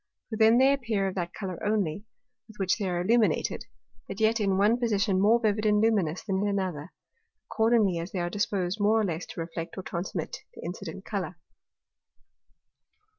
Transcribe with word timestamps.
For 0.31 0.35
then 0.37 0.57
they 0.57 0.73
appear 0.73 1.07
of 1.07 1.13
that 1.13 1.31
Colour 1.31 1.63
only, 1.63 2.05
with 2.47 2.57
which 2.57 2.79
they 2.79 2.89
are 2.89 2.99
illuminated; 3.01 3.67
but 4.07 4.19
yet 4.19 4.39
in 4.39 4.57
one 4.57 4.79
Position 4.79 5.21
more 5.21 5.39
vivid 5.39 5.63
and 5.67 5.79
luminous 5.79 6.23
than 6.23 6.41
in 6.41 6.47
another, 6.47 6.91
accordingly 7.45 7.99
as 7.99 8.11
they 8.11 8.17
are 8.17 8.27
disposed 8.27 8.79
more 8.79 8.99
or 8.99 9.03
less 9.05 9.27
to 9.27 9.39
reflect 9.39 9.77
or 9.77 9.83
transmit 9.83 10.39
the 10.55 10.63
incident 10.63 11.05
Colour. 11.05 11.37